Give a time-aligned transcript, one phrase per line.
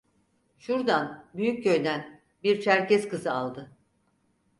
[0.57, 3.77] Şurdan, Büyükköy'den bir Çerkez kızı aldı.